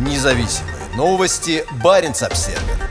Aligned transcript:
Независимые 0.00 0.76
новости. 0.96 1.62
Барин 1.84 2.12
обсерва 2.12 2.90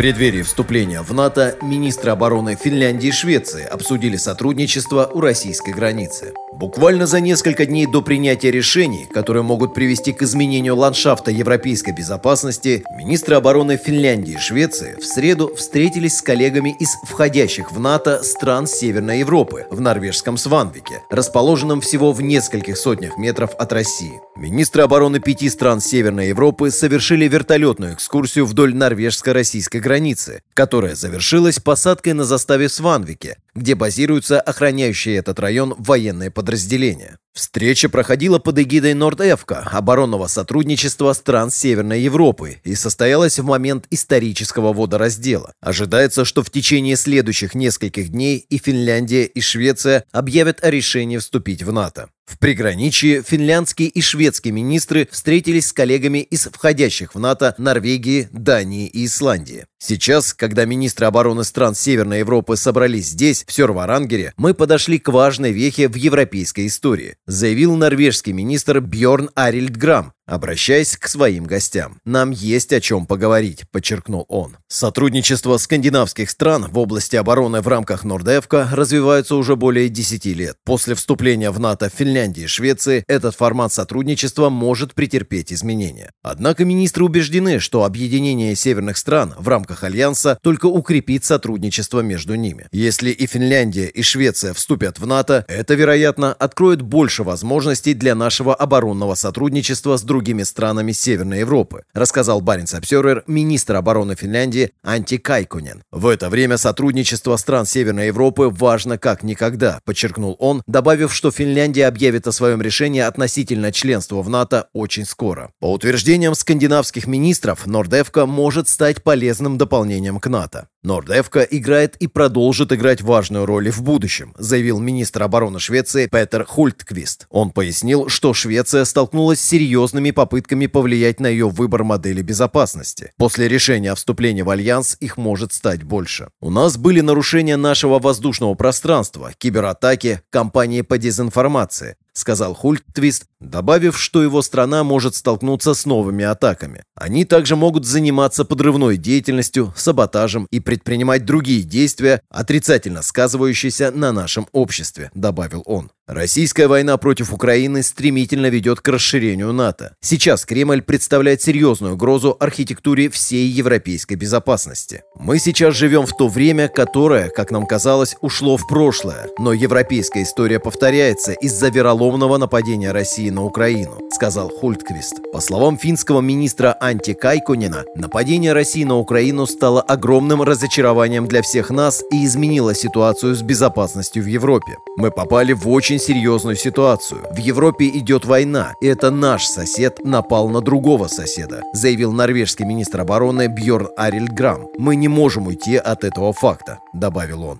преддверии 0.00 0.40
вступления 0.40 1.02
в 1.02 1.12
НАТО 1.12 1.58
министры 1.60 2.10
обороны 2.10 2.56
Финляндии 2.56 3.08
и 3.08 3.12
Швеции 3.12 3.64
обсудили 3.64 4.16
сотрудничество 4.16 5.10
у 5.12 5.20
российской 5.20 5.74
границы. 5.74 6.32
Буквально 6.52 7.06
за 7.06 7.20
несколько 7.20 7.64
дней 7.64 7.86
до 7.86 8.02
принятия 8.02 8.50
решений, 8.50 9.06
которые 9.14 9.44
могут 9.44 9.72
привести 9.72 10.12
к 10.12 10.22
изменению 10.22 10.76
ландшафта 10.76 11.30
европейской 11.30 11.92
безопасности, 11.92 12.82
министры 12.90 13.36
обороны 13.36 13.76
Финляндии 13.76 14.34
и 14.34 14.38
Швеции 14.38 14.96
в 15.00 15.04
среду 15.04 15.54
встретились 15.54 16.16
с 16.16 16.22
коллегами 16.22 16.74
из 16.80 16.88
входящих 17.04 17.70
в 17.70 17.78
НАТО 17.78 18.22
стран 18.24 18.66
Северной 18.66 19.20
Европы 19.20 19.66
в 19.70 19.80
норвежском 19.80 20.36
Сванвике, 20.36 21.02
расположенном 21.08 21.80
всего 21.80 22.12
в 22.12 22.20
нескольких 22.20 22.76
сотнях 22.76 23.16
метров 23.16 23.54
от 23.56 23.72
России. 23.72 24.20
Министры 24.36 24.82
обороны 24.82 25.20
пяти 25.20 25.48
стран 25.48 25.80
Северной 25.80 26.28
Европы 26.28 26.72
совершили 26.72 27.28
вертолетную 27.28 27.94
экскурсию 27.94 28.44
вдоль 28.44 28.74
норвежско-российской 28.74 29.80
границы 29.80 30.42
которая 30.60 30.94
завершилась 30.94 31.58
посадкой 31.58 32.12
на 32.12 32.24
заставе 32.24 32.68
Сванвике, 32.68 33.38
где 33.54 33.74
базируются 33.74 34.40
охраняющие 34.40 35.16
этот 35.16 35.38
район 35.40 35.74
военные 35.78 36.30
подразделения. 36.30 37.18
Встреча 37.32 37.88
проходила 37.88 38.38
под 38.40 38.58
эгидой 38.58 38.94
Нордевка, 38.94 39.60
оборонного 39.70 40.26
сотрудничества 40.26 41.12
стран 41.12 41.50
Северной 41.50 42.00
Европы, 42.00 42.60
и 42.64 42.74
состоялась 42.74 43.38
в 43.38 43.44
момент 43.44 43.86
исторического 43.90 44.72
водораздела. 44.72 45.52
Ожидается, 45.60 46.24
что 46.24 46.42
в 46.42 46.50
течение 46.50 46.96
следующих 46.96 47.54
нескольких 47.54 48.08
дней 48.08 48.38
и 48.38 48.58
Финляндия, 48.58 49.24
и 49.24 49.40
Швеция 49.40 50.04
объявят 50.10 50.64
о 50.64 50.70
решении 50.70 51.18
вступить 51.18 51.62
в 51.62 51.72
НАТО. 51.72 52.08
В 52.30 52.38
приграничье 52.38 53.24
финляндские 53.24 53.88
и 53.88 54.00
шведские 54.00 54.52
министры 54.52 55.08
встретились 55.10 55.66
с 55.66 55.72
коллегами 55.72 56.18
из 56.18 56.46
входящих 56.46 57.16
в 57.16 57.18
НАТО 57.18 57.56
Норвегии, 57.58 58.28
Дании 58.30 58.86
и 58.86 59.06
Исландии. 59.06 59.66
Сейчас, 59.78 60.32
когда 60.32 60.64
министры 60.64 61.06
обороны 61.06 61.42
стран 61.42 61.74
Северной 61.74 62.20
Европы 62.20 62.56
собрались 62.56 63.08
здесь, 63.08 63.44
в 63.48 63.52
Сёрварангере, 63.52 64.32
мы 64.36 64.54
подошли 64.54 65.00
к 65.00 65.08
важной 65.08 65.50
вехе 65.50 65.88
в 65.88 65.96
европейской 65.96 66.68
истории, 66.68 67.16
заявил 67.26 67.76
норвежский 67.76 68.32
министр 68.32 68.80
Бьорн 68.80 69.30
Арильдграм, 69.34 70.12
обращаясь 70.30 70.96
к 70.96 71.08
своим 71.08 71.44
гостям. 71.44 71.98
«Нам 72.04 72.30
есть 72.30 72.72
о 72.72 72.80
чем 72.80 73.06
поговорить»,– 73.06 73.64
подчеркнул 73.72 74.24
он. 74.28 74.56
Сотрудничество 74.68 75.56
скандинавских 75.58 76.30
стран 76.30 76.68
в 76.70 76.78
области 76.78 77.16
обороны 77.16 77.60
в 77.60 77.68
рамках 77.68 78.04
Нордевка 78.04 78.68
развивается 78.72 79.34
уже 79.34 79.56
более 79.56 79.88
10 79.88 80.24
лет. 80.26 80.56
После 80.64 80.94
вступления 80.94 81.50
в 81.50 81.58
НАТО 81.58 81.88
Финляндии 81.88 82.44
и 82.44 82.46
Швеции 82.46 83.04
этот 83.08 83.34
формат 83.34 83.72
сотрудничества 83.72 84.48
может 84.48 84.94
претерпеть 84.94 85.52
изменения. 85.52 86.12
Однако 86.22 86.64
министры 86.64 87.04
убеждены, 87.04 87.58
что 87.58 87.84
объединение 87.84 88.54
северных 88.54 88.96
стран 88.96 89.34
в 89.36 89.48
рамках 89.48 89.82
Альянса 89.82 90.38
только 90.42 90.66
укрепит 90.66 91.24
сотрудничество 91.24 92.00
между 92.00 92.36
ними. 92.36 92.68
Если 92.70 93.10
и 93.10 93.26
Финляндия, 93.26 93.88
и 93.88 94.02
Швеция 94.02 94.54
вступят 94.54 95.00
в 95.00 95.06
НАТО, 95.06 95.44
это, 95.48 95.74
вероятно, 95.74 96.32
откроет 96.32 96.82
больше 96.82 97.24
возможностей 97.24 97.94
для 97.94 98.14
нашего 98.14 98.54
оборонного 98.54 99.16
сотрудничества 99.16 99.96
с 99.96 100.02
другими 100.02 100.19
другими 100.20 100.42
странами 100.42 100.92
Северной 100.92 101.38
Европы, 101.38 101.84
рассказал 101.94 102.42
Баренц 102.42 102.74
Обсервер 102.74 103.24
министр 103.26 103.76
обороны 103.76 104.14
Финляндии 104.14 104.70
Анти 104.82 105.16
Кайкунен. 105.16 105.82
В 105.90 106.06
это 106.06 106.28
время 106.28 106.58
сотрудничество 106.58 107.36
стран 107.36 107.64
Северной 107.64 108.08
Европы 108.08 108.50
важно 108.50 108.98
как 108.98 109.22
никогда, 109.22 109.80
подчеркнул 109.86 110.36
он, 110.38 110.62
добавив, 110.66 111.14
что 111.14 111.30
Финляндия 111.30 111.86
объявит 111.86 112.26
о 112.26 112.32
своем 112.32 112.60
решении 112.60 113.00
относительно 113.00 113.72
членства 113.72 114.20
в 114.20 114.28
НАТО 114.28 114.68
очень 114.74 115.06
скоро. 115.06 115.52
По 115.58 115.72
утверждениям 115.72 116.34
скандинавских 116.34 117.06
министров, 117.06 117.66
NORDEFCO 117.66 118.26
может 118.26 118.68
стать 118.68 119.02
полезным 119.02 119.56
дополнением 119.56 120.20
к 120.20 120.26
НАТО. 120.26 120.68
NORDEFCO 120.82 121.40
играет 121.42 121.96
и 121.96 122.06
продолжит 122.06 122.72
играть 122.72 123.02
важную 123.02 123.44
роль 123.44 123.70
в 123.70 123.82
будущем, 123.82 124.34
заявил 124.38 124.80
министр 124.80 125.24
обороны 125.24 125.58
Швеции 125.58 126.06
Петер 126.06 126.46
Хультквист. 126.46 127.26
Он 127.28 127.50
пояснил, 127.50 128.08
что 128.08 128.32
Швеция 128.32 128.86
столкнулась 128.86 129.40
с 129.40 129.46
серьезными 129.46 130.10
попытками 130.10 130.66
повлиять 130.66 131.20
на 131.20 131.26
ее 131.26 131.50
выбор 131.50 131.84
модели 131.84 132.22
безопасности. 132.22 133.12
После 133.18 133.46
решения 133.46 133.92
о 133.92 133.94
вступлении 133.94 134.40
в 134.40 134.48
Альянс 134.48 134.96
их 135.00 135.18
может 135.18 135.52
стать 135.52 135.82
больше. 135.82 136.30
У 136.40 136.50
нас 136.50 136.78
были 136.78 137.02
нарушения 137.02 137.58
нашего 137.58 137.98
воздушного 137.98 138.54
пространства, 138.54 139.32
кибератаки, 139.36 140.22
кампании 140.30 140.80
по 140.80 140.96
дезинформации, 140.96 141.96
сказал 142.14 142.54
Хультквист, 142.54 143.26
добавив, 143.40 143.98
что 143.98 144.22
его 144.22 144.42
страна 144.42 144.84
может 144.84 145.14
столкнуться 145.14 145.74
с 145.74 145.86
новыми 145.86 146.24
атаками. 146.24 146.82
Они 146.94 147.24
также 147.24 147.56
могут 147.56 147.86
заниматься 147.86 148.44
подрывной 148.44 148.96
деятельностью, 148.96 149.72
саботажем 149.76 150.46
и 150.50 150.60
предпринимать 150.60 151.24
другие 151.24 151.62
действия, 151.62 152.20
отрицательно 152.30 153.02
сказывающиеся 153.02 153.90
на 153.90 154.12
нашем 154.12 154.46
обществе, 154.52 155.10
добавил 155.14 155.62
он. 155.66 155.90
Российская 156.10 156.66
война 156.66 156.96
против 156.96 157.32
Украины 157.32 157.84
стремительно 157.84 158.46
ведет 158.46 158.80
к 158.80 158.88
расширению 158.88 159.52
НАТО. 159.52 159.94
Сейчас 160.00 160.44
Кремль 160.44 160.82
представляет 160.82 161.40
серьезную 161.40 161.94
угрозу 161.94 162.36
архитектуре 162.40 163.08
всей 163.08 163.46
европейской 163.46 164.14
безопасности. 164.14 165.04
Мы 165.14 165.38
сейчас 165.38 165.76
живем 165.76 166.06
в 166.06 166.16
то 166.16 166.26
время, 166.26 166.66
которое, 166.66 167.28
как 167.28 167.52
нам 167.52 167.64
казалось, 167.64 168.16
ушло 168.22 168.56
в 168.56 168.66
прошлое. 168.66 169.28
Но 169.38 169.52
европейская 169.52 170.24
история 170.24 170.58
повторяется 170.58 171.30
из-за 171.30 171.68
вероломного 171.68 172.38
нападения 172.38 172.90
России 172.90 173.29
на 173.30 173.44
Украину, 173.44 173.98
сказал 174.10 174.50
Хультквист. 174.50 175.20
По 175.32 175.40
словам 175.40 175.78
финского 175.78 176.20
министра 176.20 176.76
Анти 176.80 177.14
Кайконина, 177.14 177.84
нападение 177.94 178.52
России 178.52 178.84
на 178.84 178.96
Украину 178.96 179.46
стало 179.46 179.80
огромным 179.80 180.42
разочарованием 180.42 181.26
для 181.26 181.42
всех 181.42 181.70
нас 181.70 182.02
и 182.12 182.24
изменило 182.24 182.74
ситуацию 182.74 183.34
с 183.34 183.42
безопасностью 183.42 184.22
в 184.22 184.26
Европе. 184.26 184.76
Мы 184.96 185.10
попали 185.10 185.52
в 185.52 185.68
очень 185.68 185.98
серьезную 185.98 186.56
ситуацию. 186.56 187.22
В 187.30 187.38
Европе 187.38 187.88
идет 187.88 188.24
война, 188.24 188.74
и 188.80 188.86
это 188.86 189.10
наш 189.10 189.46
сосед 189.46 190.04
напал 190.04 190.48
на 190.48 190.60
другого 190.60 191.08
соседа, 191.08 191.62
заявил 191.72 192.12
норвежский 192.12 192.64
министр 192.64 193.00
обороны 193.00 193.48
Бьорн 193.48 193.88
Арильграм. 193.96 194.66
Мы 194.78 194.96
не 194.96 195.08
можем 195.08 195.46
уйти 195.46 195.76
от 195.76 196.04
этого 196.04 196.32
факта, 196.32 196.80
добавил 196.92 197.44
он. 197.44 197.58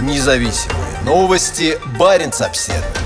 Независимые 0.00 0.84
новости. 1.04 1.78
Барин 1.96 2.32
обседный. 2.40 3.03